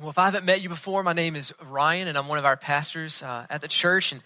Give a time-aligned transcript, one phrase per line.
[0.00, 2.46] Well, if I haven't met you before, my name is Ryan, and I'm one of
[2.46, 4.22] our pastors uh, at the church, and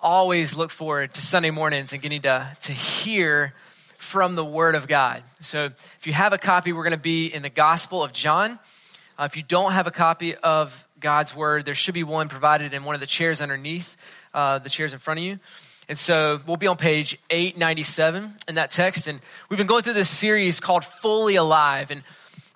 [0.00, 3.54] always look forward to Sunday mornings and getting to, to hear
[3.98, 5.22] from the Word of God.
[5.38, 8.58] So, if you have a copy, we're going to be in the Gospel of John.
[9.16, 12.74] Uh, if you don't have a copy of God's Word, there should be one provided
[12.74, 13.96] in one of the chairs underneath
[14.34, 15.38] uh, the chairs in front of you.
[15.88, 19.06] And so we'll be on page 897 in that text.
[19.06, 21.92] And we've been going through this series called Fully Alive.
[21.92, 22.02] And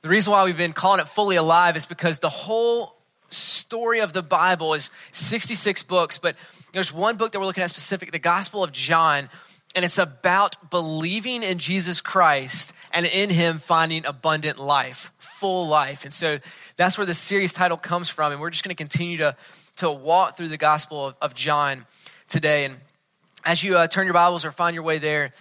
[0.02, 2.96] the reason why we've been calling it Fully Alive is because the whole
[3.28, 6.36] story of the Bible is 66 books, but
[6.72, 9.28] there's one book that we're looking at specific, the Gospel of John,
[9.74, 16.04] and it's about believing in Jesus Christ and in him finding abundant life, full life.
[16.04, 16.38] And so
[16.76, 19.36] that's where the series title comes from, and we're just going to continue to,
[19.76, 21.84] to walk through the Gospel of, of John
[22.26, 22.64] today.
[22.64, 22.76] And
[23.44, 25.32] as you uh, turn your Bibles or find your way there,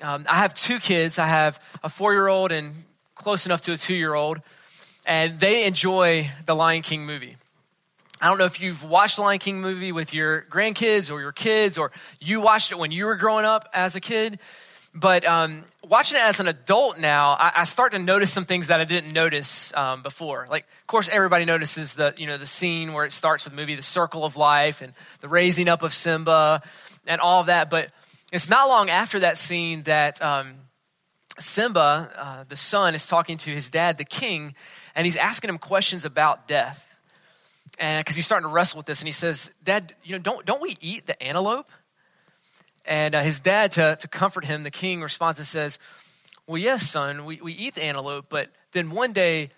[0.00, 1.18] um, I have two kids.
[1.18, 2.84] I have a four year old and
[3.24, 4.40] close enough to a two year old,
[5.06, 7.36] and they enjoy the Lion King movie.
[8.20, 11.32] I don't know if you've watched the Lion King movie with your grandkids or your
[11.32, 11.90] kids, or
[12.20, 14.38] you watched it when you were growing up as a kid.
[14.94, 18.68] But um, watching it as an adult now, I, I, start to notice some things
[18.68, 20.46] that I didn't notice um, before.
[20.48, 23.56] Like, of course, everybody notices the you know the scene where it starts with the
[23.56, 26.62] movie, the circle of life, and the raising up of Simba,
[27.06, 27.70] and all of that.
[27.70, 27.90] But
[28.32, 30.54] it's not long after that scene that um,
[31.38, 34.54] Simba, uh, the son, is talking to his dad, the king,
[34.94, 36.94] and he's asking him questions about death.
[37.78, 40.46] And because he's starting to wrestle with this, and he says, Dad, you know, don't,
[40.46, 41.68] don't we eat the antelope?
[42.86, 45.78] And uh, his dad, to, to comfort him, the king responds and says,
[46.46, 49.50] Well, yes, son, we, we eat the antelope, but then one day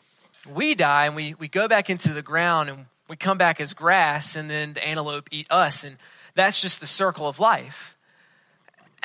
[0.49, 3.75] we die and we, we go back into the ground and we come back as
[3.75, 5.85] grass, and then the antelope eat us.
[5.85, 5.97] And
[6.35, 7.96] that's just the circle of life.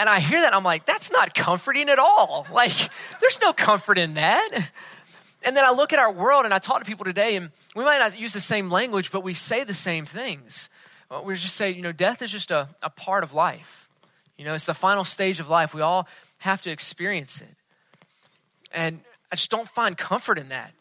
[0.02, 2.48] And I hear that, I'm like, that's not comforting at all.
[2.52, 2.74] Like,
[3.20, 4.50] there's no comfort in that.
[5.44, 7.84] And then I look at our world and I talk to people today, and we
[7.86, 10.70] might not use the same language, but we say the same things.
[11.24, 13.88] We just say, you know, death is just a, a part of life.
[14.38, 15.72] You know, it's the final stage of life.
[15.72, 16.08] We all
[16.40, 17.56] have to experience it.
[18.74, 19.02] And
[19.32, 20.74] I just don't find comfort in that.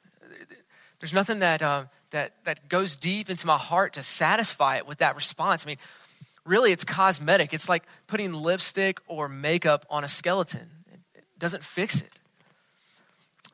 [0.98, 4.98] There's nothing that, uh, that, that goes deep into my heart to satisfy it with
[4.98, 5.66] that response.
[5.66, 5.78] I mean,
[6.44, 7.52] really it's cosmetic.
[7.52, 10.68] It's like putting lipstick or makeup on a skeleton.
[11.14, 12.12] It doesn't fix it.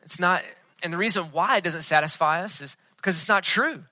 [0.02, 0.42] It's not,
[0.82, 3.84] and the reason why it doesn't satisfy us is because it's not true.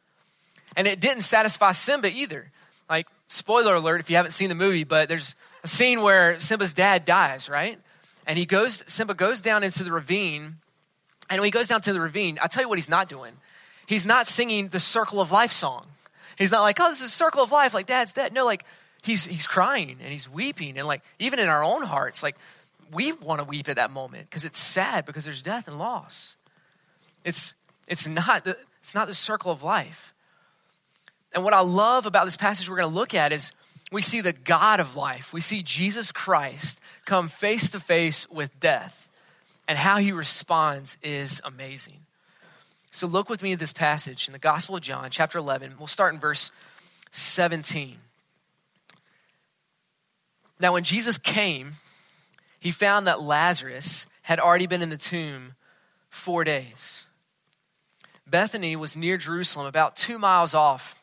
[0.76, 2.50] And it didn't satisfy Simba either.
[2.88, 6.72] Like, spoiler alert if you haven't seen the movie, but there's a scene where Simba's
[6.72, 7.78] dad dies, right?
[8.26, 10.56] And he goes, Simba goes down into the ravine.
[11.30, 13.32] And when he goes down to the ravine, I'll tell you what he's not doing.
[13.86, 15.86] He's not singing the circle of life song.
[16.36, 18.32] He's not like, oh, this is circle of life, like dad's dead.
[18.32, 18.64] No, like
[19.04, 20.78] he's he's crying and he's weeping.
[20.78, 22.36] And like even in our own hearts like
[22.92, 26.36] we want to weep at that moment because it's sad because there's death and loss.
[27.24, 27.54] It's
[27.86, 30.12] it's not the it's not the circle of life.
[31.32, 33.52] And what i love about this passage we're going to look at is
[33.92, 35.32] we see the god of life.
[35.32, 39.08] We see jesus christ come face to face with death
[39.68, 42.00] and how he responds is amazing.
[42.90, 45.88] So look with me at this passage in the gospel of john chapter 11 we'll
[45.88, 46.50] start in verse
[47.12, 47.98] 17
[50.60, 51.72] now, when Jesus came,
[52.60, 55.54] he found that Lazarus had already been in the tomb
[56.08, 57.06] four days.
[58.26, 61.02] Bethany was near Jerusalem, about two miles off,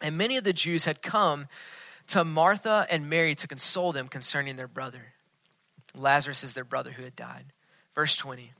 [0.00, 1.46] and many of the Jews had come
[2.08, 5.12] to Martha and Mary to console them concerning their brother.
[5.94, 7.44] Lazarus is their brother who had died.
[7.94, 8.52] Verse 20.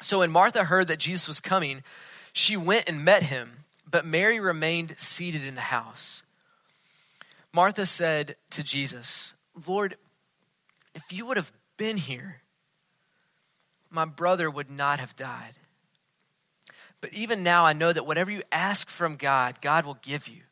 [0.00, 1.82] So when Martha heard that Jesus was coming,
[2.32, 6.22] she went and met him, but Mary remained seated in the house.
[7.52, 9.34] Martha said to Jesus,
[9.66, 9.96] Lord,
[10.94, 12.42] if you would have been here,
[13.90, 15.54] my brother would not have died.
[17.00, 20.42] But even now, I know that whatever you ask from God, God will give you.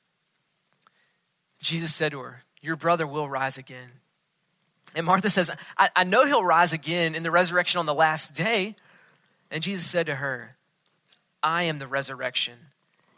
[1.60, 3.90] Jesus said to her, Your brother will rise again.
[4.94, 8.34] And Martha says, I, I know he'll rise again in the resurrection on the last
[8.34, 8.76] day.
[9.50, 10.56] And Jesus said to her,
[11.42, 12.54] I am the resurrection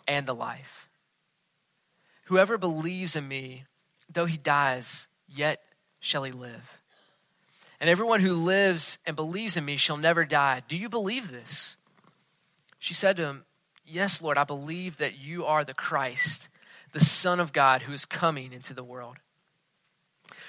[0.06, 0.88] and the life.
[2.24, 3.64] Whoever believes in me,
[4.10, 5.62] though he dies, yet
[6.00, 6.78] shall he live.
[7.80, 10.62] And everyone who lives and believes in me shall never die.
[10.66, 11.76] Do you believe this?
[12.78, 13.44] She said to him,
[13.86, 16.48] Yes, Lord, I believe that you are the Christ,
[16.92, 19.16] the Son of God who is coming into the world.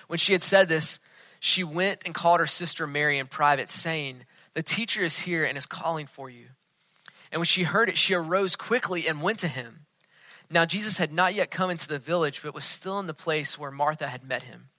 [0.08, 1.00] When she had said this,
[1.40, 4.26] she went and called her sister Mary in private, saying,
[4.56, 6.48] The teacher is here and is calling for you.
[7.32, 9.86] And when she heard it, she arose quickly and went to him.
[10.50, 13.58] Now, Jesus had not yet come into the village, but was still in the place
[13.58, 14.70] where Martha had met him.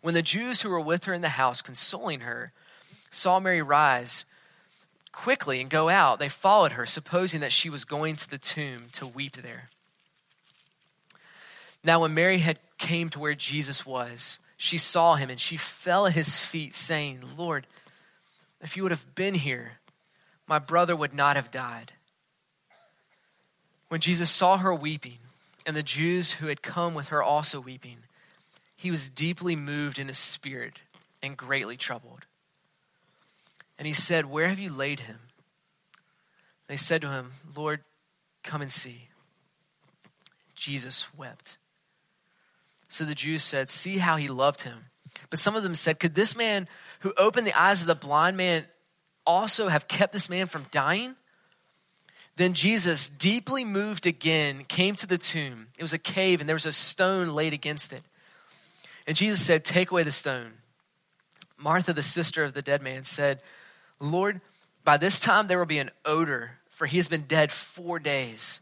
[0.00, 2.52] When the Jews who were with her in the house, consoling her,
[3.10, 4.24] saw Mary rise,
[5.12, 8.86] quickly and go out, they followed her, supposing that she was going to the tomb
[8.92, 9.68] to weep there.
[11.82, 16.06] Now, when Mary had came to where Jesus was, she saw him and she fell
[16.06, 17.66] at his feet, saying, Lord,
[18.60, 19.78] if you would have been here,
[20.46, 21.92] my brother would not have died.
[23.88, 25.18] When Jesus saw her weeping,
[25.66, 27.98] and the Jews who had come with her also weeping,
[28.80, 30.80] he was deeply moved in his spirit
[31.22, 32.24] and greatly troubled.
[33.76, 35.18] And he said, Where have you laid him?
[36.66, 37.80] They said to him, Lord,
[38.42, 39.08] come and see.
[40.54, 41.58] Jesus wept.
[42.88, 44.86] So the Jews said, See how he loved him.
[45.28, 46.66] But some of them said, Could this man
[47.00, 48.64] who opened the eyes of the blind man
[49.26, 51.16] also have kept this man from dying?
[52.36, 55.66] Then Jesus, deeply moved again, came to the tomb.
[55.76, 58.02] It was a cave, and there was a stone laid against it.
[59.06, 60.52] And Jesus said, Take away the stone.
[61.56, 63.40] Martha, the sister of the dead man, said,
[64.00, 64.40] Lord,
[64.84, 68.60] by this time there will be an odor, for he has been dead four days.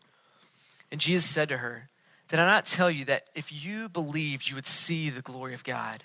[0.90, 1.88] And Jesus said to her,
[2.28, 5.64] Did I not tell you that if you believed, you would see the glory of
[5.64, 6.04] God?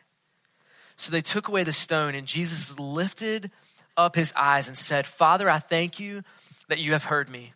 [0.95, 3.49] So they took away the stone, and Jesus lifted
[3.97, 6.23] up his eyes and said, Father, I thank you
[6.67, 7.53] that you have heard me.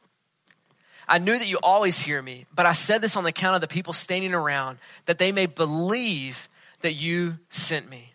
[1.07, 3.67] I knew that you always hear me, but I said this on account of the
[3.67, 6.49] people standing around, that they may believe
[6.81, 8.13] that you sent me.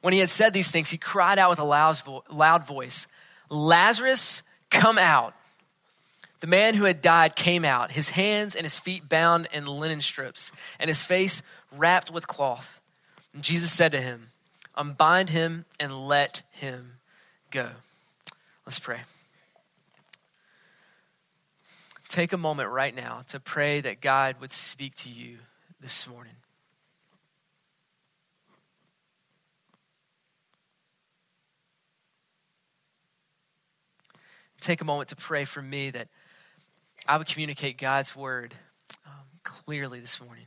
[0.00, 3.06] When he had said these things, he cried out with a loud voice,
[3.48, 5.34] Lazarus, come out.
[6.40, 10.00] The man who had died came out, his hands and his feet bound in linen
[10.00, 12.80] strips, and his face wrapped with cloth.
[13.32, 14.30] And Jesus said to him,
[14.74, 16.94] Unbind him and let him
[17.50, 17.68] go.
[18.66, 19.00] Let's pray.
[22.08, 25.38] Take a moment right now to pray that God would speak to you
[25.80, 26.34] this morning.
[34.62, 36.08] Take a moment to pray for me that
[37.06, 38.54] I would communicate God's word
[39.06, 39.12] um,
[39.42, 40.46] clearly this morning.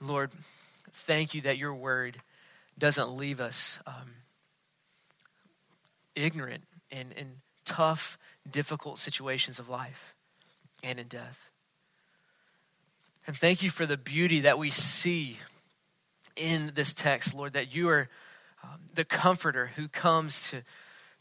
[0.00, 0.30] Lord,
[0.92, 2.16] thank you that your word
[2.78, 4.14] doesn't leave us um,
[6.14, 8.18] ignorant in, in tough,
[8.50, 10.14] difficult situations of life
[10.82, 11.50] and in death.
[13.26, 15.38] And thank you for the beauty that we see
[16.36, 18.08] in this text, Lord, that you are
[18.62, 20.62] um, the comforter who comes to,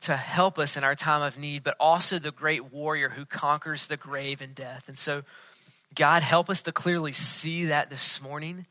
[0.02, 3.88] to help us in our time of need, but also the great warrior who conquers
[3.88, 4.86] the grave and death.
[4.88, 5.24] And so,
[5.96, 8.66] God, help us to clearly see that this morning.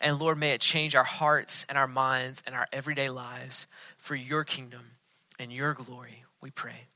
[0.00, 3.66] And Lord, may it change our hearts and our minds and our everyday lives
[3.98, 4.92] for your kingdom
[5.38, 6.86] and your glory, we pray.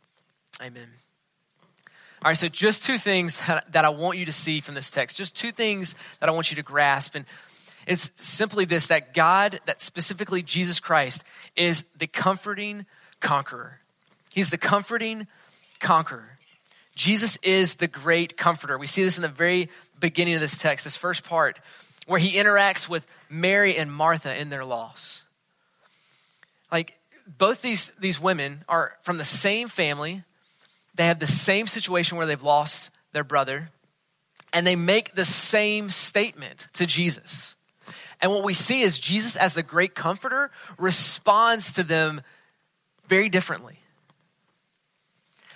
[0.63, 0.89] Amen.
[2.23, 4.89] All right, so just two things that, that I want you to see from this
[4.89, 5.17] text.
[5.17, 7.15] Just two things that I want you to grasp.
[7.15, 7.27] And
[7.87, 11.25] it's simply this that God, that specifically Jesus Christ,
[11.57, 12.87] is the comforting
[13.21, 13.81] conqueror.
[14.33, 15.27] He's the comforting
[15.81, 16.39] conqueror.
[16.95, 18.79] Jesus is the great comforter.
[18.79, 21.59] We see this in the very beginning of this text, this first part,
[22.07, 25.25] where he interacts with Mary and Martha in their loss.
[26.71, 30.23] Like, both these, these women are from the same family.
[30.95, 33.71] They have the same situation where they've lost their brother,
[34.53, 37.57] and they make the same statement to Jesus.
[38.25, 42.23] And what we see is Jesus, as the great comforter, responds to them
[43.07, 43.79] very differently.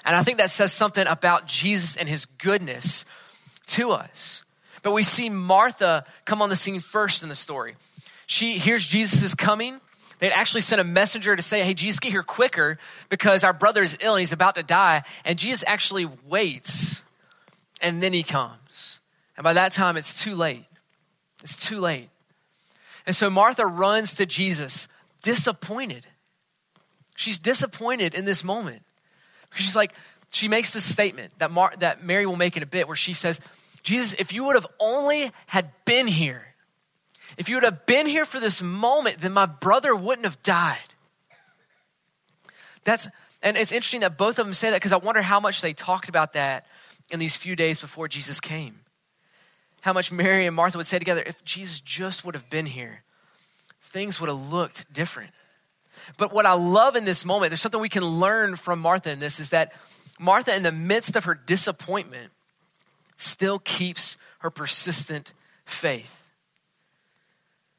[0.04, 3.06] And I think that says something about Jesus and his goodness
[3.68, 4.42] to us.
[4.82, 7.74] But we see Martha come on the scene first in the story.
[8.26, 9.80] She hears Jesus is coming.
[10.18, 12.76] They'd actually sent a messenger to say, Hey, Jesus, get here quicker
[13.08, 15.04] because our brother is ill and he's about to die.
[15.24, 17.02] And Jesus actually waits
[17.80, 19.00] and then he comes.
[19.38, 20.66] And by that time, it's too late.
[21.42, 22.10] It's too late.
[23.08, 24.86] And so Martha runs to Jesus,
[25.22, 26.06] disappointed.
[27.16, 28.82] She's disappointed in this moment.
[29.54, 29.94] She's like,
[30.30, 33.14] she makes this statement that, Mar- that Mary will make in a bit where she
[33.14, 33.40] says,
[33.82, 36.54] Jesus, if you would have only had been here,
[37.38, 40.76] if you would have been here for this moment, then my brother wouldn't have died.
[42.84, 43.08] That's,
[43.42, 45.72] and it's interesting that both of them say that because I wonder how much they
[45.72, 46.66] talked about that
[47.08, 48.80] in these few days before Jesus came
[49.80, 53.02] how much Mary and Martha would say together if Jesus just would have been here,
[53.80, 55.30] things would have looked different.
[56.16, 59.20] But what I love in this moment, there's something we can learn from Martha in
[59.20, 59.72] this, is that
[60.18, 62.32] Martha, in the midst of her disappointment,
[63.16, 65.32] still keeps her persistent
[65.64, 66.26] faith.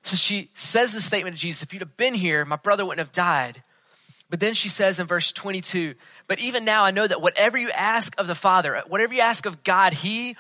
[0.03, 3.05] So she says the statement to Jesus, if you'd have been here, my brother wouldn't
[3.05, 3.63] have died.
[4.29, 5.95] But then she says in verse 22,
[6.27, 9.45] but even now I know that whatever you ask of the Father, whatever you ask
[9.45, 10.35] of God, He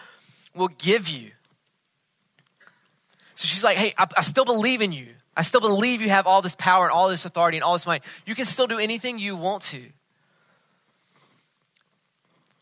[0.55, 1.31] will give you.
[3.39, 5.07] So she's like, hey, I, I still believe in you.
[5.33, 7.85] I still believe you have all this power and all this authority and all this
[7.85, 8.03] might.
[8.25, 9.81] You can still do anything you want to.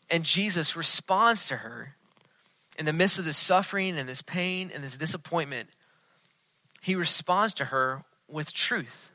[0.08, 1.96] And Jesus responds to her
[2.78, 5.68] in the midst of this suffering and this pain and this disappointment.
[6.80, 9.10] He responds to her with truth.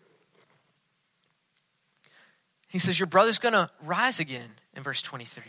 [2.67, 5.43] He says, Your brother's going to rise again in verse 23.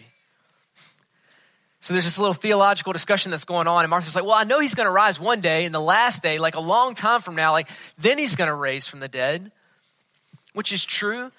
[1.84, 4.58] So there's this little theological discussion that's going on, and Martha's like, Well, I know
[4.58, 7.34] he's going to rise one day, in the last day, like a long time from
[7.34, 9.52] now, like then he's going to raise from the dead,
[10.54, 11.30] which is true.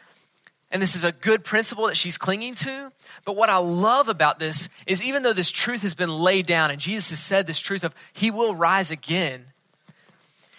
[0.70, 2.92] And this is a good principle that she's clinging to.
[3.24, 6.70] But what I love about this is even though this truth has been laid down,
[6.70, 9.46] and Jesus has said this truth of he will rise again,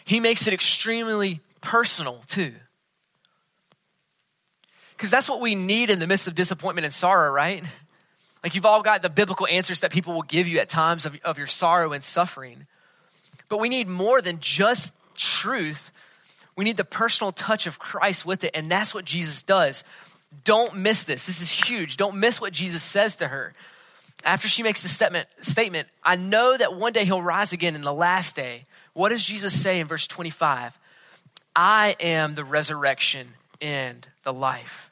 [0.05, 2.55] he makes it extremely personal too.
[4.97, 7.64] Because that's what we need in the midst of disappointment and sorrow, right?
[8.47, 11.19] Like you've all got the biblical answers that people will give you at times of,
[11.25, 12.69] of your sorrow and suffering.
[13.49, 15.91] But we need more than just truth.
[16.55, 18.53] We need the personal touch of Christ with it.
[18.55, 19.83] And that's what Jesus does.
[20.45, 21.26] Don't miss this.
[21.26, 21.97] This is huge.
[21.97, 23.53] Don't miss what Jesus says to her.
[24.23, 27.83] After she makes the statement, statement, I know that one day he'll rise again in
[27.83, 28.62] the last day.
[28.93, 30.79] What does Jesus say in verse 25?
[31.57, 33.26] I am the resurrection
[33.61, 34.86] and the life.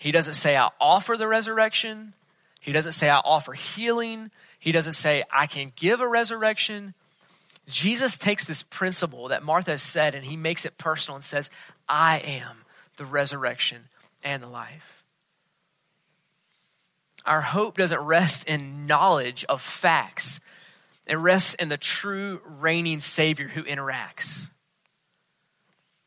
[0.00, 2.14] He doesn't say, I offer the resurrection.
[2.58, 4.30] He doesn't say, I offer healing.
[4.58, 6.94] He doesn't say, I can give a resurrection.
[7.68, 11.50] Jesus takes this principle that Martha has said and he makes it personal and says,
[11.86, 12.64] I am
[12.96, 13.82] the resurrection
[14.24, 15.04] and the life.
[17.26, 20.40] Our hope doesn't rest in knowledge of facts,
[21.06, 24.48] it rests in the true reigning Savior who interacts.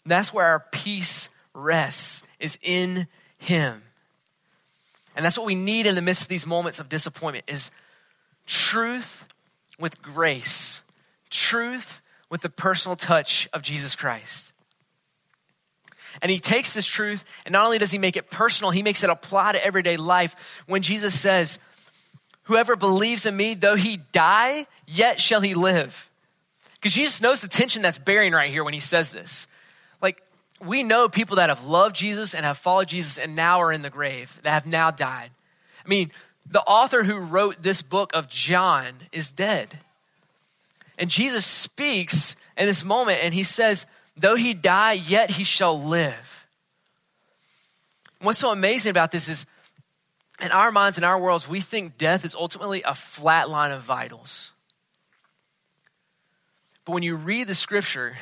[0.03, 3.07] That's where our peace rests, is in
[3.43, 3.81] him.
[5.15, 7.71] And that's what we need in the midst of these moments of disappointment is
[8.47, 9.25] truth
[9.77, 10.81] with grace.
[11.29, 14.53] Truth with the personal touch of Jesus Christ.
[16.21, 19.03] And he takes this truth, and not only does he make it personal, he makes
[19.03, 20.35] it apply to everyday life.
[20.67, 21.59] When Jesus says,
[22.43, 26.09] Whoever believes in me, though he die, yet shall he live.
[26.75, 29.47] Because Jesus knows the tension that's bearing right here when he says this
[30.65, 33.81] we know people that have loved Jesus and have followed Jesus and now are in
[33.81, 35.31] the grave, that have now died.
[35.85, 36.11] I mean,
[36.49, 39.79] the author who wrote this book of John is dead.
[40.97, 45.81] And Jesus speaks in this moment and he says, Though he die, yet he shall
[45.81, 46.45] live.
[48.21, 49.45] what's so amazing about this is
[50.39, 53.81] in our minds, in our worlds, we think death is ultimately a flat line of
[53.81, 54.51] vitals.
[56.85, 58.17] But when you read the scripture,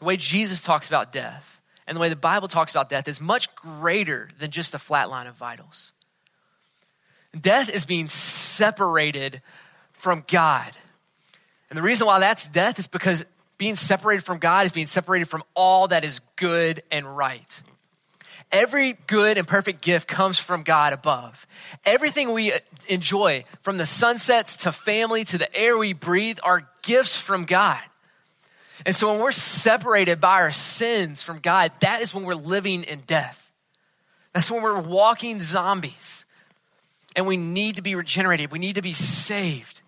[0.00, 3.20] the way Jesus talks about death and the way the Bible talks about death is
[3.20, 5.92] much greater than just a flat line of vitals.
[7.38, 9.40] Death is being separated
[9.92, 10.72] from God.
[11.68, 13.24] And the reason why that's death is because
[13.58, 17.62] being separated from God is being separated from all that is good and right.
[18.50, 21.46] Every good and perfect gift comes from God above.
[21.84, 22.52] Everything we
[22.88, 27.80] enjoy, from the sunsets to family to the air we breathe, are gifts from God.
[28.86, 32.84] And so when we're separated by our sins from God, that is when we're living
[32.84, 33.50] in death.
[34.32, 36.24] That's when we're walking zombies.
[37.16, 38.52] And we need to be regenerated.
[38.52, 39.80] We need to be saved.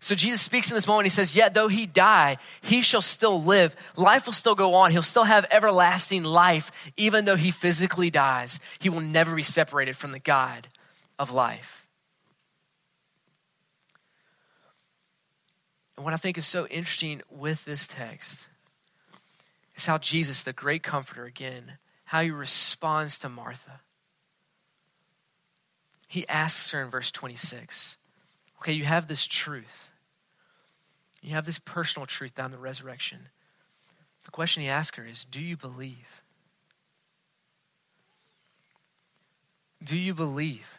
[0.00, 1.06] So Jesus speaks in this moment.
[1.06, 3.74] He says, Yet though he die, he shall still live.
[3.96, 4.90] Life will still go on.
[4.90, 8.60] He'll still have everlasting life, even though he physically dies.
[8.78, 10.68] He will never be separated from the God
[11.18, 11.85] of life.
[15.96, 18.48] And what I think is so interesting with this text
[19.74, 23.80] is how Jesus, the great comforter, again, how he responds to Martha.
[26.06, 27.96] He asks her in verse 26
[28.60, 29.90] okay, you have this truth.
[31.22, 33.28] You have this personal truth down the resurrection.
[34.24, 36.22] The question he asks her is Do you believe?
[39.82, 40.75] Do you believe?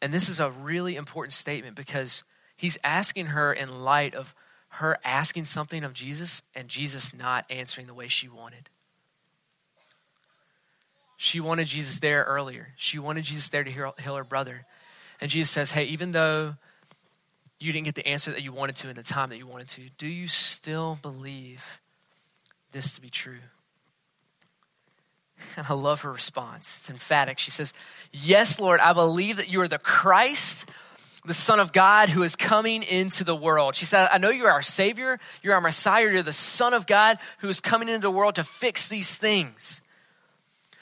[0.00, 2.24] And this is a really important statement because
[2.56, 4.34] he's asking her in light of
[4.70, 8.68] her asking something of Jesus and Jesus not answering the way she wanted.
[11.16, 12.68] She wanted Jesus there earlier.
[12.76, 14.66] She wanted Jesus there to heal, her brother.
[15.20, 16.54] And Jesus says, Hey, even though
[17.58, 19.68] you didn't get the answer that you wanted to in the time that you wanted
[19.68, 21.80] to, do you still believe
[22.70, 23.40] this to be true?
[25.56, 26.78] And I love her response.
[26.80, 27.38] It's emphatic.
[27.38, 27.72] She says,
[28.12, 30.66] Yes, Lord, I believe that you are the Christ,
[31.24, 33.74] the Son of God who is coming into the world.
[33.74, 37.18] She said, I know you're our Savior, you're our Messiah, you're the Son of God
[37.38, 39.82] who is coming into the world to fix these things.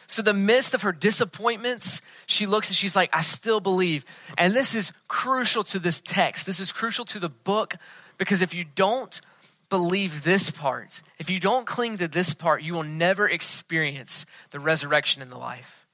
[0.08, 4.04] So, the midst of her disappointments, she looks and she's like, I still believe.
[4.38, 6.46] And this is crucial to this text.
[6.46, 7.74] This is crucial to the book
[8.16, 9.20] because if you don't
[9.68, 14.60] believe this part, if you don't cling to this part, you will never experience the
[14.60, 15.86] resurrection in the life.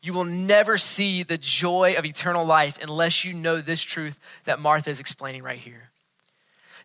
[0.00, 4.60] You will never see the joy of eternal life unless you know this truth that
[4.60, 5.90] Martha is explaining right here.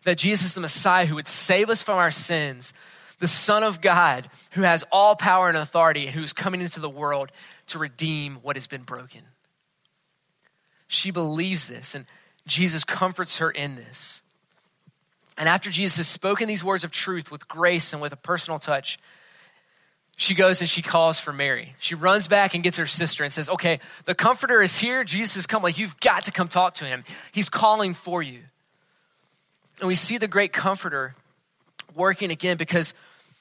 [0.04, 2.72] That Jesus is the Messiah who would save us from our sins,
[3.18, 6.80] the Son of God who has all power and authority, and who is coming into
[6.80, 7.30] the world
[7.66, 9.20] to redeem what has been broken.
[10.88, 12.06] She believes this, and
[12.46, 14.22] Jesus comforts her in this.
[15.38, 18.58] And after Jesus has spoken these words of truth with grace and with a personal
[18.58, 18.98] touch,
[20.16, 21.74] she goes and she calls for Mary.
[21.78, 25.02] She runs back and gets her sister and says, Okay, the comforter is here.
[25.02, 25.62] Jesus has come.
[25.62, 27.04] Like, you've got to come talk to him.
[27.32, 28.40] He's calling for you.
[29.80, 31.14] And we see the great comforter
[31.94, 32.92] working again because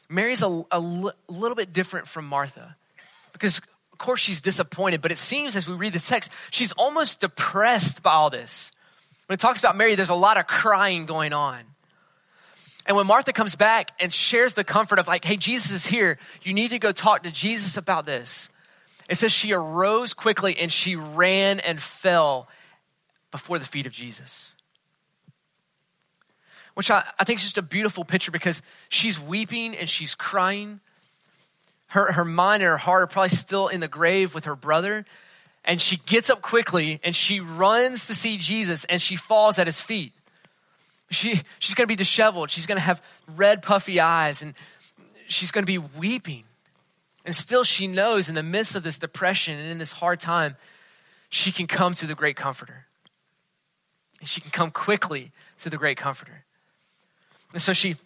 [0.08, 2.77] Mary's a, a little bit different from Martha.
[3.34, 3.60] Because,
[3.91, 8.01] of course, she's disappointed, but it seems as we read this text, she's almost depressed
[8.01, 8.72] by all this.
[9.27, 11.62] When it talks about Mary, there's a lot of crying going on.
[12.89, 16.17] And when Martha comes back and shares the comfort of, like, hey, Jesus is here,
[16.41, 18.50] you need to go talk to Jesus about this.
[19.08, 22.48] It says she arose quickly and she ran and fell
[23.29, 24.55] before the feet of Jesus.
[26.74, 30.79] Which I, I think is just a beautiful picture because she's weeping and she's crying.
[31.88, 35.05] Her, her mind and her heart are probably still in the grave with her brother.
[35.63, 39.67] And she gets up quickly and she runs to see Jesus and she falls at
[39.67, 40.13] his feet.
[41.11, 42.51] She, she's going to be disheveled.
[42.51, 43.01] She's going to have
[43.35, 44.53] red, puffy eyes, and
[45.27, 46.43] she's going to be weeping.
[47.25, 50.55] And still, she knows in the midst of this depression and in this hard time,
[51.29, 52.85] she can come to the great comforter.
[54.19, 56.43] And She can come quickly to the great comforter.
[57.53, 57.97] And so she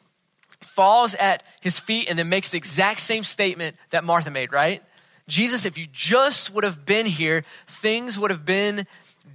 [0.62, 4.81] falls at his feet and then makes the exact same statement that Martha made, right?
[5.27, 8.88] Jesus, if you just would have been here, things would have been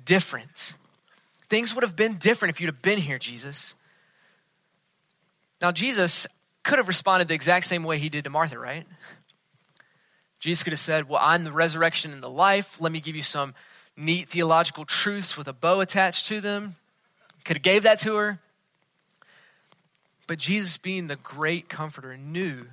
[0.05, 0.75] different.
[1.49, 3.75] Things would have been different if you'd have been here, Jesus.
[5.61, 6.27] Now, Jesus
[6.63, 8.87] could have responded the exact same way he did to Martha, right?
[10.41, 12.81] Jesus could have said, Well, I'm the resurrection and the life.
[12.81, 13.55] Let me give you some
[13.97, 16.77] neat theological truths with a bow attached to them.
[17.45, 18.39] Could have gave that to her.
[20.27, 22.67] But Jesus, being the great comforter, knew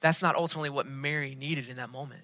[0.00, 2.22] that's not ultimately what Mary needed in that moment.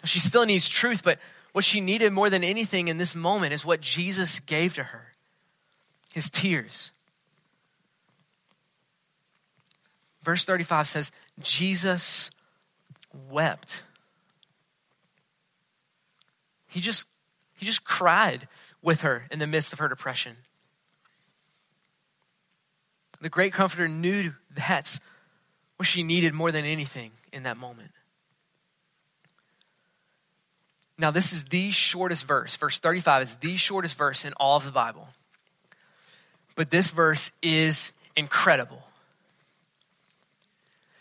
[0.00, 1.18] Now, she still needs truth, but
[1.52, 5.12] what she needed more than anything in this moment is what Jesus gave to her
[6.12, 6.90] his tears.
[10.22, 12.30] Verse 35 says, Jesus
[13.30, 13.82] wept.
[16.68, 17.06] He just,
[17.58, 18.46] he just cried
[18.82, 20.36] with her in the midst of her depression.
[23.20, 25.00] The great comforter knew that's
[25.76, 27.90] what she needed more than anything in that moment.
[30.98, 32.56] Now, this is the shortest verse.
[32.56, 35.08] Verse 35 is the shortest verse in all of the Bible.
[36.54, 38.82] But this verse is incredible.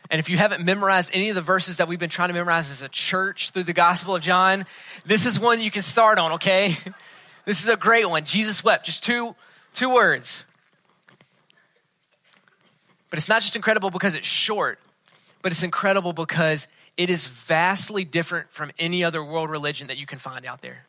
[0.10, 2.70] And if you haven't memorized any of the verses that we've been trying to memorize
[2.70, 4.66] as a church through the Gospel of John,
[5.06, 6.78] this is one you can start on, okay?
[7.44, 8.24] This is a great one.
[8.24, 8.86] Jesus wept.
[8.86, 9.36] Just two,
[9.74, 10.46] two words.
[13.10, 14.80] But it's not just incredible because it's short,
[15.42, 16.68] but it's incredible because
[17.02, 20.86] it is vastly different from any other world religion that you can find out there.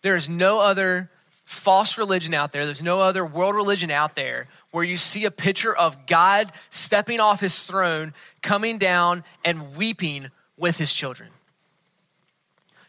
[0.00, 1.08] There is no other
[1.44, 5.30] false religion out there, there's no other world religion out there where you see a
[5.30, 11.30] picture of God stepping off his throne, coming down, and weeping with his children.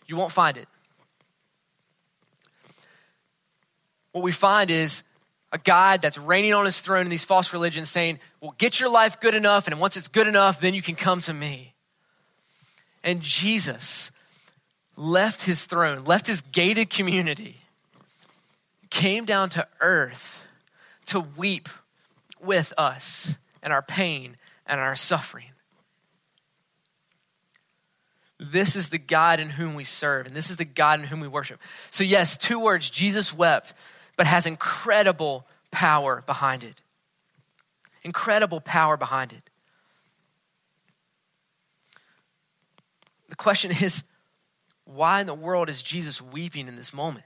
[0.07, 0.67] You won't find it.
[4.11, 5.03] What we find is
[5.51, 8.89] a God that's reigning on his throne in these false religions saying, Well, get your
[8.89, 11.73] life good enough, and once it's good enough, then you can come to me.
[13.03, 14.11] And Jesus
[14.95, 17.61] left his throne, left his gated community,
[18.89, 20.43] came down to earth
[21.07, 21.69] to weep
[22.41, 25.45] with us and our pain and our suffering.
[28.39, 31.19] This is the God in whom we serve, and this is the God in whom
[31.19, 31.59] we worship.
[31.89, 33.73] So, yes, two words Jesus wept
[34.19, 36.81] but has incredible power behind it.
[38.03, 39.49] Incredible power behind it.
[43.29, 44.03] The question is
[44.83, 47.23] why in the world is Jesus weeping in this moment?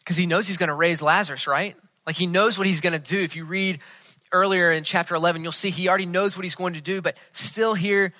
[0.00, 1.74] Because he knows he's going to raise Lazarus, right?
[2.06, 3.22] Like he knows what he's going to do.
[3.22, 3.78] If you read
[4.30, 7.16] earlier in chapter 11, you'll see he already knows what he's going to do, but
[7.32, 8.12] still here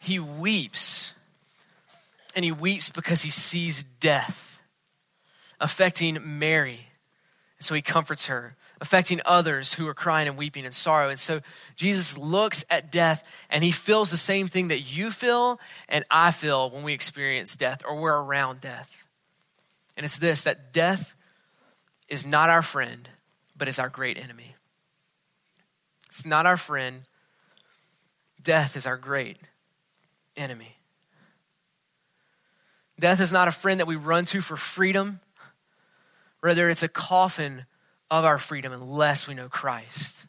[0.00, 1.12] he weeps.
[2.34, 4.47] And he weeps because he sees death
[5.60, 6.88] affecting Mary
[7.58, 11.08] And so he comforts her, affecting others who are crying and weeping in sorrow.
[11.08, 11.40] And so
[11.74, 16.30] Jesus looks at death and he feels the same thing that you feel and I
[16.30, 19.04] feel when we experience death or we're around death.
[19.96, 21.14] And it's this that death
[22.08, 23.08] is not our friend,
[23.56, 24.54] but is our great enemy.
[26.06, 27.02] It's not our friend,
[28.42, 29.38] death is our great
[30.36, 30.76] enemy.
[32.98, 35.20] Death is not a friend that we run to for freedom.
[36.42, 37.64] Rather, it's a coffin
[38.10, 40.26] of our freedom unless we know Christ.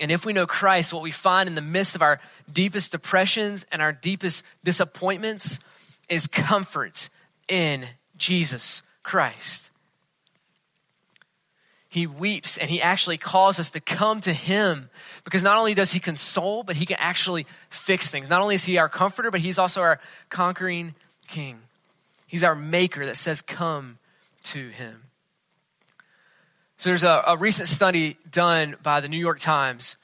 [0.00, 2.20] And if we know Christ, what we find in the midst of our
[2.50, 5.60] deepest depressions and our deepest disappointments
[6.08, 7.08] is comfort
[7.48, 9.70] in Jesus Christ.
[11.88, 14.88] He weeps and he actually calls us to come to him
[15.24, 18.30] because not only does he console, but he can actually fix things.
[18.30, 20.94] Not only is he our comforter, but he's also our conquering
[21.28, 21.58] king.
[22.26, 23.98] He's our maker that says, Come
[24.44, 25.04] to him.
[26.78, 29.96] So there's a, a recent study done by the New York Times,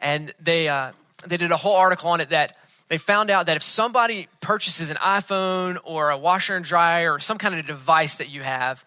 [0.00, 0.92] and they, uh,
[1.26, 2.56] they did a whole article on it that
[2.88, 7.18] they found out that if somebody purchases an iPhone or a washer and dryer or
[7.18, 8.84] some kind of device that you have,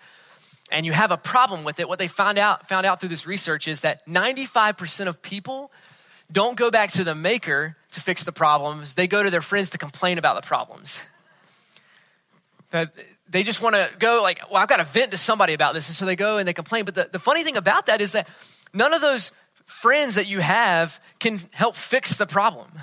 [0.71, 3.25] and you have a problem with it, what they found out, found out through this
[3.27, 5.71] research is that 95% of people
[6.31, 9.71] don't go back to the maker to fix the problems, they go to their friends
[9.71, 11.03] to complain about the problems.
[12.71, 12.93] That
[13.29, 15.87] they just want to go like, well, I've got to vent to somebody about this.
[15.87, 16.85] And so they go and they complain.
[16.85, 18.27] But the, the funny thing about that is that
[18.73, 19.31] none of those
[19.65, 22.71] friends that you have can help fix the problem.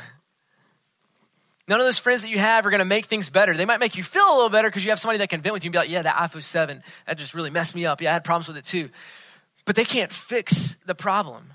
[1.68, 3.56] None of those friends that you have are going to make things better.
[3.56, 5.52] They might make you feel a little better because you have somebody that can vent
[5.52, 8.00] with you and be like, yeah, that iPhone 7, that just really messed me up.
[8.00, 8.88] Yeah, I had problems with it too.
[9.64, 11.52] But they can't fix the problem.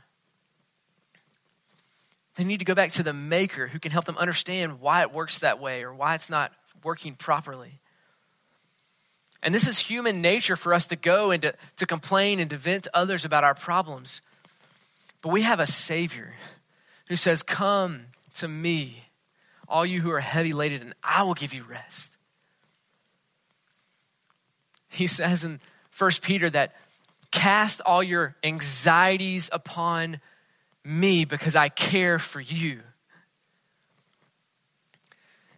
[2.36, 5.14] They need to go back to the maker who can help them understand why it
[5.14, 6.52] works that way or why it's not
[6.84, 7.81] working properly.
[9.44, 12.58] And this is human nature for us to go and to, to complain and to
[12.58, 14.22] vent to others about our problems.
[15.22, 16.34] But we have a Savior
[17.08, 19.06] who says, Come to me,
[19.68, 22.18] all you who are heavy laden, and I will give you rest.
[24.90, 25.60] He says in
[25.98, 26.76] 1 Peter that
[27.32, 30.20] cast all your anxieties upon
[30.84, 32.82] me because I care for you.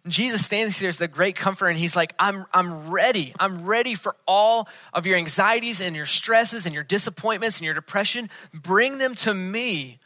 [0.06, 3.32] Jesus stands here as the great comforter, and he's like, I'm, I'm ready.
[3.40, 7.74] I'm ready for all of your anxieties and your stresses and your disappointments and your
[7.74, 8.28] depression.
[8.52, 9.98] Bring them to me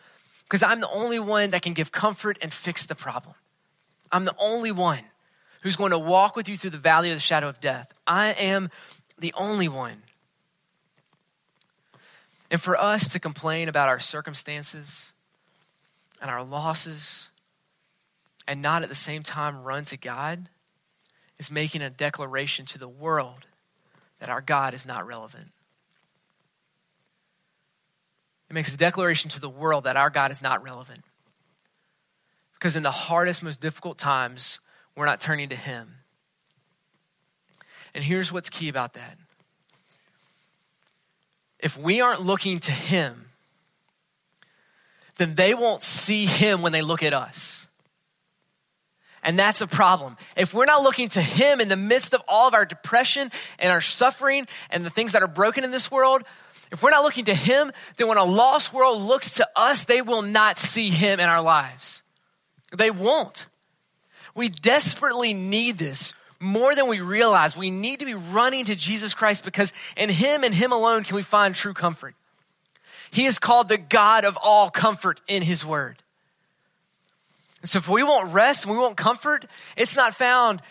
[0.44, 3.34] because I'm the only one that can give comfort and fix the problem.
[4.12, 5.00] I'm the only one
[5.62, 7.92] who's going to walk with you through the valley of the shadow of death.
[8.06, 8.70] I am
[9.18, 10.02] the only one.
[12.50, 15.12] And for us to complain about our circumstances
[16.22, 17.30] and our losses
[18.48, 20.48] and not at the same time run to God
[21.38, 23.46] is making a declaration to the world
[24.20, 25.52] that our God is not relevant.
[28.48, 31.04] It makes a declaration to the world that our God is not relevant.
[32.54, 34.58] Because in the hardest, most difficult times,
[34.96, 35.96] we're not turning to Him.
[37.94, 39.18] And here's what's key about that
[41.60, 43.26] if we aren't looking to Him,
[45.18, 47.67] then they won't see Him when they look at us.
[49.22, 50.16] And that's a problem.
[50.36, 53.72] If we're not looking to Him in the midst of all of our depression and
[53.72, 56.22] our suffering and the things that are broken in this world,
[56.70, 60.02] if we're not looking to Him, then when a lost world looks to us, they
[60.02, 62.02] will not see Him in our lives.
[62.76, 63.46] They won't.
[64.34, 67.56] We desperately need this more than we realize.
[67.56, 71.16] We need to be running to Jesus Christ because in Him and Him alone can
[71.16, 72.14] we find true comfort.
[73.10, 75.98] He is called the God of all comfort in His Word.
[77.64, 79.44] So if we want rest and we want comfort,
[79.76, 80.62] it's not found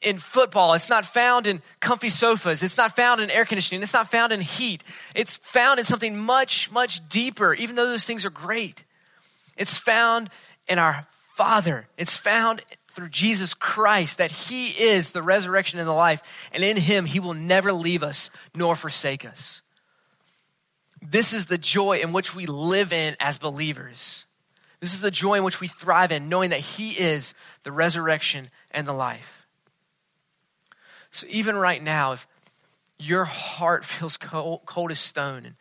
[0.00, 0.74] in football.
[0.74, 2.62] It's not found in comfy sofas.
[2.62, 3.82] It's not found in air conditioning.
[3.82, 4.84] It's not found in heat.
[5.14, 8.84] It's found in something much, much deeper, even though those things are great.
[9.56, 10.30] It's found
[10.68, 11.88] in our Father.
[11.96, 16.22] It's found through Jesus Christ that He is the resurrection and the life.
[16.52, 19.62] And in Him, He will never leave us nor forsake us.
[21.02, 24.25] This is the joy in which we live in as believers.
[24.80, 28.50] This is the joy in which we thrive in, knowing that He is the resurrection
[28.70, 29.46] and the life.
[31.10, 32.26] So, even right now, if
[32.98, 35.54] your heart feels cold, cold as stone and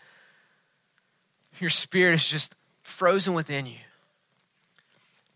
[1.59, 3.77] your spirit is just frozen within you,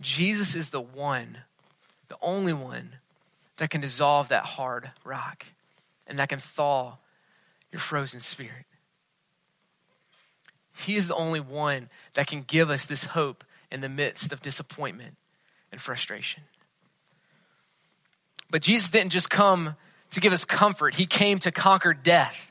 [0.02, 1.40] Jesus is the one,
[2.08, 2.96] the only one
[3.58, 5.46] that can dissolve that hard rock
[6.08, 6.98] and that can thaw
[7.72, 8.66] your frozen spirit.
[10.74, 14.42] He is the only one that can give us this hope in the midst of
[14.42, 15.16] disappointment
[15.72, 16.44] and frustration.
[18.50, 19.76] But Jesus didn't just come
[20.12, 22.50] to give us comfort, He came to conquer death.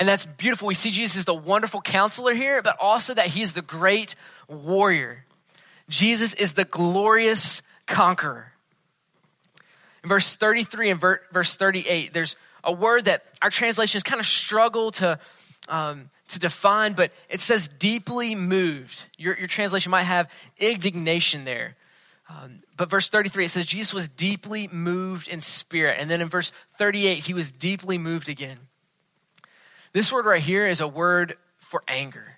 [0.00, 0.66] And that's beautiful.
[0.66, 4.14] We see Jesus as the wonderful counselor here, but also that he's the great
[4.48, 5.26] warrior.
[5.90, 8.50] Jesus is the glorious conqueror.
[10.02, 14.90] In verse 33 and verse 38, there's a word that our translations kind of struggle
[14.92, 15.18] to,
[15.68, 19.04] um, to define, but it says deeply moved.
[19.16, 21.76] Your, your translation might have indignation there.
[22.28, 25.96] Um, but verse 33, it says Jesus was deeply moved in spirit.
[25.98, 28.58] And then in verse 38, he was deeply moved again.
[29.92, 32.36] This word right here is a word for anger.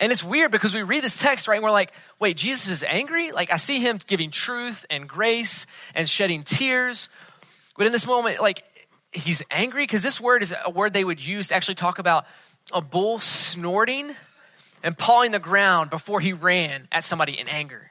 [0.00, 1.56] And it's weird because we read this text, right?
[1.56, 3.32] And we're like, wait, Jesus is angry?
[3.32, 7.08] Like, I see him giving truth and grace and shedding tears.
[7.76, 8.64] But in this moment, like,
[9.12, 12.26] he's angry because this word is a word they would use to actually talk about
[12.72, 14.10] a bull snorting
[14.82, 17.90] and pawing the ground before he ran at somebody in anger.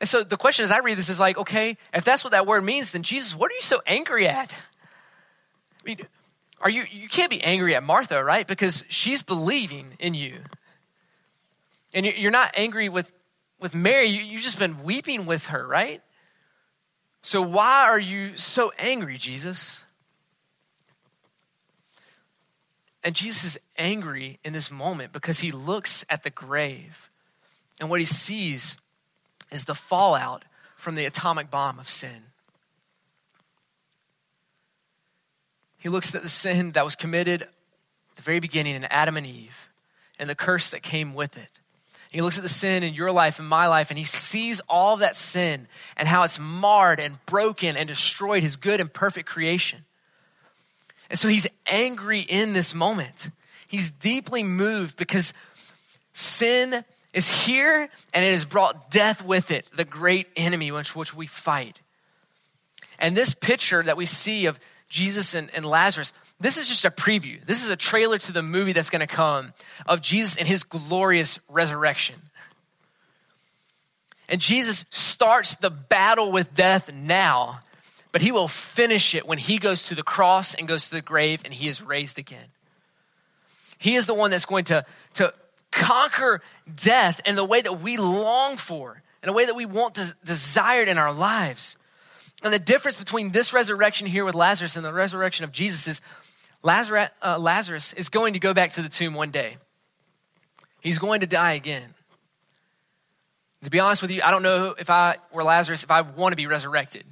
[0.00, 2.46] And so the question as I read this is like, okay, if that's what that
[2.46, 4.52] word means, then Jesus, what are you so angry at?
[4.52, 5.98] I mean,
[6.60, 8.46] are you you can't be angry at Martha, right?
[8.46, 10.38] Because she's believing in you.
[11.94, 13.10] And you're not angry with
[13.60, 16.00] with Mary, you, you've just been weeping with her, right?
[17.28, 19.84] So why are you so angry, Jesus?
[23.04, 27.10] And Jesus is angry in this moment because he looks at the grave
[27.80, 28.78] and what he sees
[29.52, 32.22] is the fallout from the atomic bomb of sin.
[35.76, 37.50] He looks at the sin that was committed at
[38.16, 39.68] the very beginning in Adam and Eve
[40.18, 41.57] and the curse that came with it.
[42.18, 44.96] He looks at the sin in your life and my life, and he sees all
[44.96, 49.84] that sin and how it's marred and broken and destroyed his good and perfect creation.
[51.10, 53.30] And so he's angry in this moment.
[53.68, 55.32] He's deeply moved because
[56.12, 61.14] sin is here and it has brought death with it, the great enemy which, which
[61.14, 61.78] we fight.
[62.98, 66.90] And this picture that we see of Jesus and, and Lazarus, this is just a
[66.90, 67.44] preview.
[67.44, 69.52] This is a trailer to the movie that's going to come
[69.86, 72.16] of Jesus and his glorious resurrection.
[74.28, 77.60] And Jesus starts the battle with death now,
[78.12, 81.02] but he will finish it when he goes to the cross and goes to the
[81.02, 82.46] grave and he is raised again.
[83.78, 85.32] He is the one that's going to, to
[85.70, 86.42] conquer
[86.74, 90.14] death in the way that we long for, in a way that we want to
[90.24, 91.76] desire it in our lives.
[92.42, 96.00] And the difference between this resurrection here with Lazarus and the resurrection of Jesus is
[96.62, 99.56] Lazarus, uh, Lazarus is going to go back to the tomb one day.
[100.80, 101.94] He's going to die again.
[103.64, 106.32] To be honest with you, I don't know if I were Lazarus, if I want
[106.32, 107.04] to be resurrected.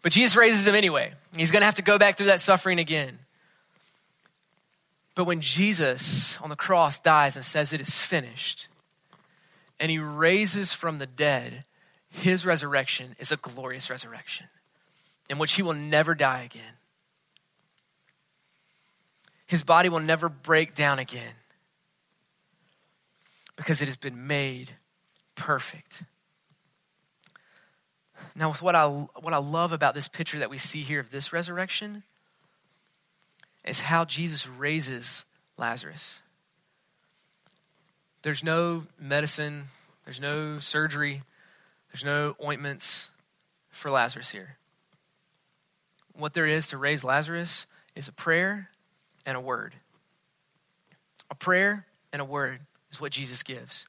[0.00, 1.12] But Jesus raises him anyway.
[1.36, 3.18] He's going to have to go back through that suffering again.
[5.14, 8.68] But when Jesus on the cross dies and says it is finished,
[9.78, 11.64] and he raises from the dead,
[12.12, 14.46] his resurrection is a glorious resurrection
[15.28, 16.74] in which he will never die again.
[19.46, 21.34] His body will never break down again
[23.56, 24.72] because it has been made
[25.34, 26.04] perfect.
[28.34, 31.10] Now, with what I, what I love about this picture that we see here of
[31.10, 32.02] this resurrection
[33.64, 35.24] is how Jesus raises
[35.56, 36.20] Lazarus.
[38.22, 39.64] There's no medicine,
[40.04, 41.22] there's no surgery,
[41.92, 43.10] there's no ointments
[43.70, 44.56] for Lazarus here.
[46.14, 48.70] What there is to raise Lazarus is a prayer
[49.26, 49.74] and a word.
[51.30, 53.86] A prayer and a word is what Jesus gives.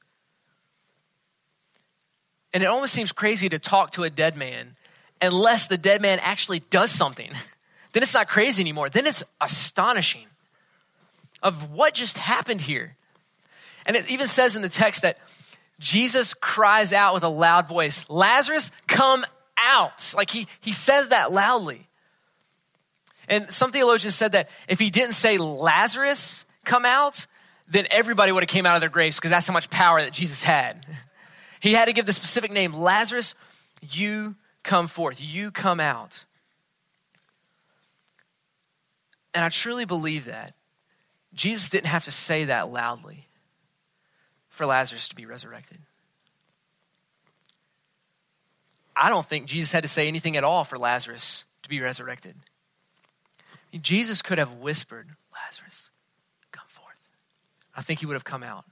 [2.52, 4.76] And it almost seems crazy to talk to a dead man
[5.20, 7.30] unless the dead man actually does something.
[7.92, 8.90] then it's not crazy anymore.
[8.90, 10.26] Then it's astonishing
[11.42, 12.96] of what just happened here.
[13.86, 15.18] And it even says in the text that
[15.80, 19.24] Jesus cries out with a loud voice, Lazarus, come
[19.58, 20.14] out.
[20.16, 21.88] Like he, he says that loudly.
[23.28, 27.26] And some theologians said that if he didn't say Lazarus, come out,
[27.68, 30.12] then everybody would have came out of their graves because that's how much power that
[30.12, 30.86] Jesus had.
[31.60, 33.34] He had to give the specific name, Lazarus,
[33.80, 36.26] you come forth, you come out.
[39.32, 40.52] And I truly believe that.
[41.32, 43.28] Jesus didn't have to say that loudly
[44.54, 45.78] for Lazarus to be resurrected.
[48.96, 52.36] I don't think Jesus had to say anything at all for Lazarus to be resurrected.
[53.80, 55.90] Jesus could have whispered, Lazarus,
[56.52, 57.08] come forth.
[57.76, 58.64] I think he would have come out.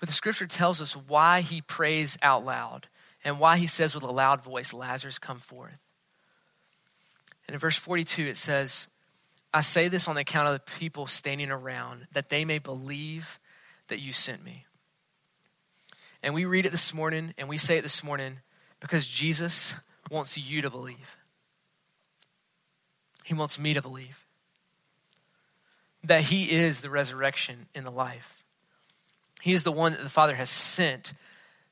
[0.00, 2.88] But the scripture tells us why he prays out loud
[3.24, 5.78] and why he says with a loud voice, Lazarus, come forth.
[7.46, 8.88] And in verse 42, it says,
[9.54, 13.38] I say this on the account of the people standing around, that they may believe
[13.92, 14.64] that you sent me.
[16.22, 18.38] And we read it this morning and we say it this morning
[18.80, 19.74] because Jesus
[20.10, 21.16] wants you to believe.
[23.22, 24.26] He wants me to believe
[26.04, 28.42] that He is the resurrection in the life.
[29.42, 31.12] He is the one that the Father has sent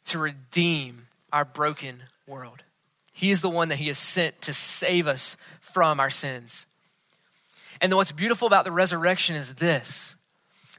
[0.07, 2.63] to redeem our broken world.
[3.15, 6.67] He is the one that He has sent to save us from our sins.
[7.81, 10.17] And what's beautiful about the resurrection is this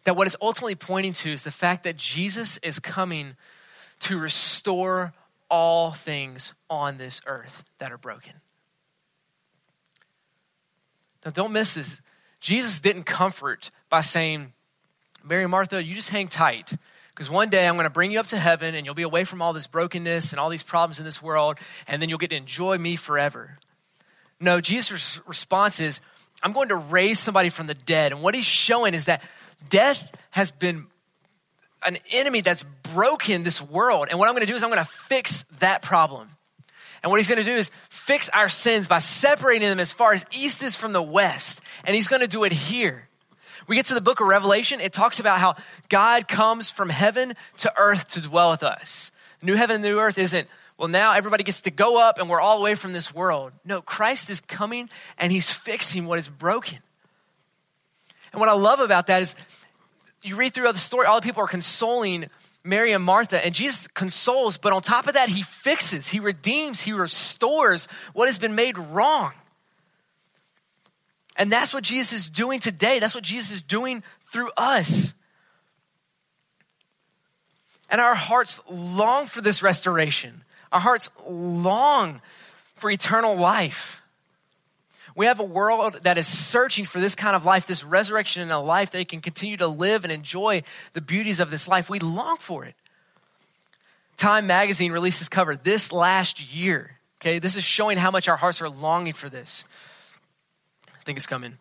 [0.03, 3.35] that what it's ultimately pointing to is the fact that Jesus is coming
[4.01, 5.13] to restore
[5.49, 8.33] all things on this earth that are broken.
[11.23, 12.01] Now, don't miss this.
[12.39, 14.53] Jesus didn't comfort by saying,
[15.23, 16.73] Mary Martha, you just hang tight.
[17.09, 19.25] Because one day I'm going to bring you up to heaven and you'll be away
[19.25, 22.31] from all this brokenness and all these problems in this world, and then you'll get
[22.31, 23.59] to enjoy me forever.
[24.39, 26.01] No, Jesus' response is,
[26.41, 28.11] I'm going to raise somebody from the dead.
[28.11, 29.21] And what he's showing is that
[29.69, 30.87] death has been
[31.83, 34.07] an enemy that's broken this world.
[34.09, 36.29] And what I'm going to do is I'm going to fix that problem.
[37.03, 40.13] And what he's going to do is fix our sins by separating them as far
[40.13, 41.61] as east is from the west.
[41.83, 43.07] And he's going to do it here.
[43.67, 45.55] We get to the book of Revelation, it talks about how
[45.89, 49.11] God comes from heaven to earth to dwell with us.
[49.41, 50.47] New heaven and new earth isn't,
[50.77, 53.53] well, now everybody gets to go up and we're all away from this world.
[53.63, 56.79] No, Christ is coming and he's fixing what is broken.
[58.31, 59.35] And what I love about that is
[60.21, 62.29] you read through the story, all the people are consoling
[62.63, 66.79] Mary and Martha, and Jesus consoles, but on top of that, he fixes, he redeems,
[66.81, 69.31] he restores what has been made wrong.
[71.35, 72.99] And that's what Jesus is doing today.
[72.99, 75.13] That's what Jesus is doing through us.
[77.89, 80.43] And our hearts long for this restoration.
[80.71, 82.21] Our hearts long
[82.75, 84.00] for eternal life.
[85.15, 88.51] We have a world that is searching for this kind of life, this resurrection in
[88.51, 91.89] a life they can continue to live and enjoy the beauties of this life.
[91.89, 92.75] We long for it.
[94.17, 96.97] Time magazine released this cover this last year.
[97.19, 99.65] Okay, this is showing how much our hearts are longing for this.
[100.87, 101.57] I think it's coming.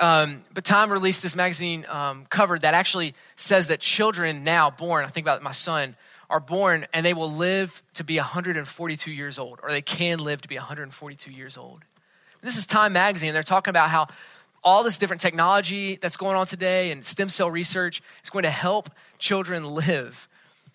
[0.00, 5.04] Um, but Time released this magazine um, cover that actually says that children now born,
[5.04, 5.96] I think about my son,
[6.30, 10.42] are born and they will live to be 142 years old, or they can live
[10.42, 11.84] to be 142 years old.
[12.40, 13.32] This is Time Magazine.
[13.32, 14.06] They're talking about how
[14.62, 18.50] all this different technology that's going on today and stem cell research is going to
[18.50, 20.28] help children live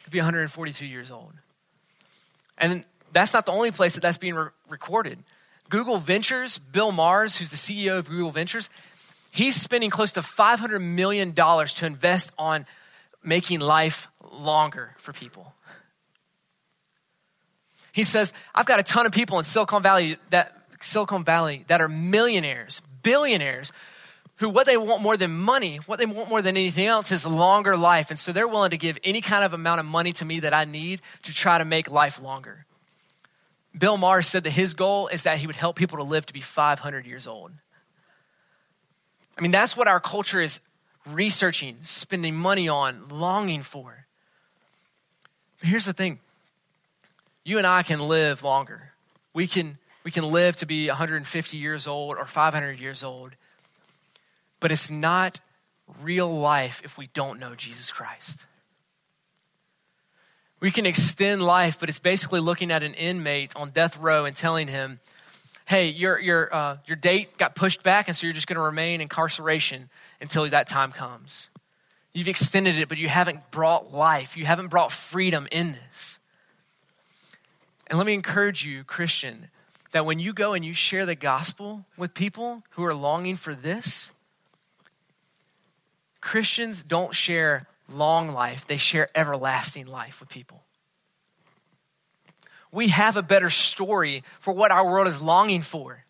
[0.04, 1.32] to be 142 years old.
[2.58, 5.20] And that's not the only place that that's being re- recorded.
[5.70, 8.70] Google Ventures, Bill Maris, who's the CEO of Google Ventures,
[9.32, 12.66] he's spending close to $500 million to invest on
[13.24, 15.54] making life longer for people.
[17.94, 21.82] He says, I've got a ton of people in Silicon Valley that Silicon Valley that
[21.82, 23.72] are millionaires, billionaires,
[24.38, 27.26] who what they want more than money, what they want more than anything else is
[27.26, 28.10] longer life.
[28.10, 30.54] And so they're willing to give any kind of amount of money to me that
[30.54, 32.66] I need to try to make life longer.
[33.78, 36.34] Bill Maris said that his goal is that he would help people to live to
[36.34, 37.52] be 500 years old.
[39.38, 40.60] I mean, that's what our culture is
[41.06, 44.06] researching, spending money on, longing for.
[45.60, 46.20] But here's the thing
[47.44, 48.92] you and I can live longer.
[49.34, 53.32] We can we can live to be 150 years old or 500 years old.
[54.60, 55.40] But it's not
[56.02, 58.46] real life if we don't know Jesus Christ.
[60.60, 64.34] We can extend life, but it's basically looking at an inmate on death row and
[64.34, 65.00] telling him,
[65.66, 68.62] hey, your, your, uh, your date got pushed back, and so you're just going to
[68.62, 69.90] remain incarceration
[70.22, 71.50] until that time comes.
[72.14, 74.38] You've extended it, but you haven't brought life.
[74.38, 76.20] You haven't brought freedom in this.
[77.88, 79.50] And let me encourage you, Christian,
[79.94, 83.56] that when you go and you share the gospel with people who are longing for
[83.56, 84.12] this,
[86.20, 90.64] Christians don't share long life, they share everlasting life with people.
[92.72, 96.04] We have a better story for what our world is longing for.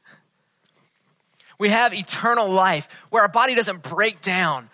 [1.60, 4.69] We have eternal life where our body doesn't break down.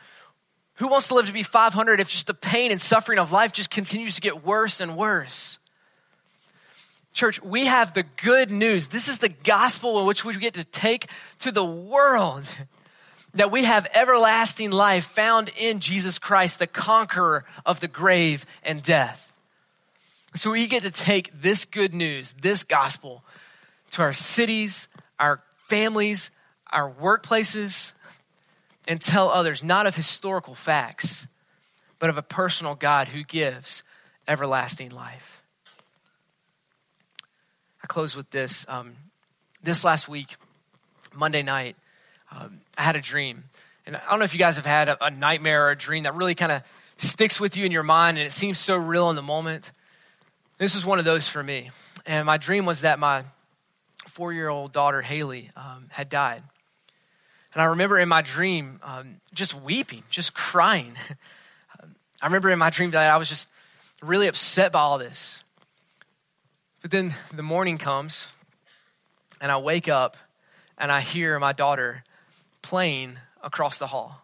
[0.76, 3.52] Who wants to live to be 500 if just the pain and suffering of life
[3.52, 5.59] just continues to get worse and worse?
[7.14, 8.88] Church, we have the good news.
[8.88, 12.48] This is the gospel in which we get to take to the world
[13.34, 18.82] that we have everlasting life found in Jesus Christ, the conqueror of the grave and
[18.82, 19.26] death.
[20.36, 23.24] So we get to take this good news, this gospel,
[23.92, 24.88] to our cities,
[25.20, 26.32] our families,
[26.72, 27.94] our workplaces,
[28.88, 31.28] and tell others not of historical facts,
[31.98, 33.84] but of a personal God who gives
[34.28, 35.39] everlasting life
[37.90, 38.66] close with this.
[38.70, 38.96] Um,
[39.62, 40.38] this last week,
[41.14, 41.76] Monday night,
[42.32, 43.44] um, I had a dream.
[43.86, 46.04] And I don't know if you guys have had a, a nightmare or a dream
[46.04, 46.62] that really kind of
[46.96, 49.72] sticks with you in your mind and it seems so real in the moment.
[50.58, 51.72] This was one of those for me.
[52.06, 53.24] And my dream was that my
[54.08, 56.44] four year old daughter, Haley, um, had died.
[57.54, 60.94] And I remember in my dream um, just weeping, just crying.
[62.22, 63.48] I remember in my dream that I was just
[64.02, 65.44] really upset by all this.
[66.82, 68.28] But then the morning comes,
[69.42, 70.18] and I wake up
[70.78, 72.04] and I hear my daughter
[72.62, 74.22] playing across the hall.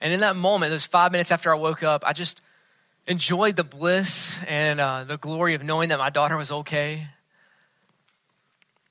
[0.00, 2.40] And in that moment, those five minutes after I woke up, I just
[3.06, 7.06] enjoyed the bliss and uh, the glory of knowing that my daughter was okay.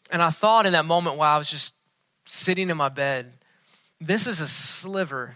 [0.09, 1.73] And I thought in that moment while I was just
[2.25, 3.33] sitting in my bed,
[3.99, 5.35] this is a sliver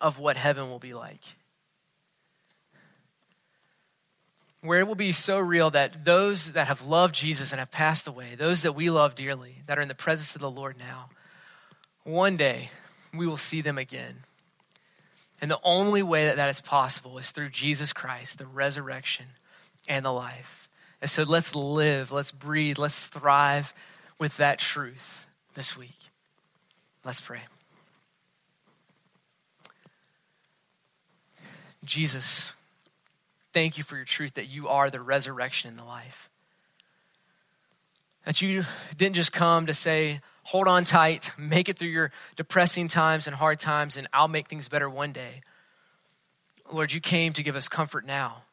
[0.00, 1.20] of what heaven will be like.
[4.62, 8.06] Where it will be so real that those that have loved Jesus and have passed
[8.06, 11.10] away, those that we love dearly, that are in the presence of the Lord now,
[12.04, 12.70] one day
[13.12, 14.24] we will see them again.
[15.40, 19.26] And the only way that that is possible is through Jesus Christ, the resurrection
[19.88, 20.68] and the life.
[21.00, 23.74] And so let's live, let's breathe, let's thrive
[24.20, 25.98] with that truth this week.
[27.04, 27.40] Let's pray.
[31.84, 32.52] Jesus,
[33.52, 36.28] thank you for your truth that you are the resurrection and the life.
[38.24, 38.64] That you
[38.96, 43.36] didn't just come to say, hold on tight, make it through your depressing times and
[43.36, 45.42] hard times, and I'll make things better one day.
[46.72, 48.44] Lord, you came to give us comfort now.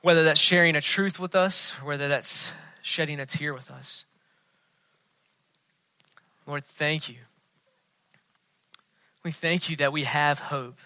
[0.00, 2.52] Whether that's sharing a truth with us, whether that's
[2.82, 4.04] shedding a tear with us.
[6.46, 7.16] Lord, thank you.
[9.22, 10.78] We thank you that we have hope.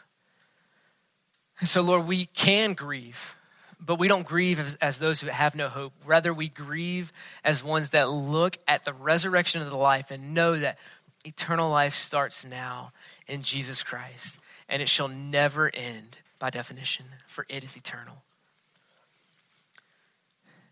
[1.62, 3.36] And so, Lord, we can grieve,
[3.78, 5.92] but we don't grieve as, as, those who have no hope.
[6.04, 7.12] Rather, we grieve
[7.44, 10.76] as ones that look at the resurrection of the life and know that
[11.24, 12.90] eternal life starts now
[13.28, 18.16] in Jesus Christ, and it shall never end by definition, for it is eternal.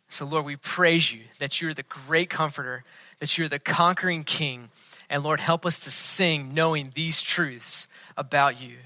[0.08, 2.82] So, Lord, we praise you that you're the great comforter,
[3.20, 4.68] that you're the conquering king.
[5.08, 7.86] And Lord, help us to sing knowing these truths
[8.16, 8.78] about you.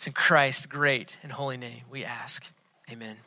[0.00, 2.50] It's in Christ's great and holy name we ask.
[2.90, 3.18] Amen.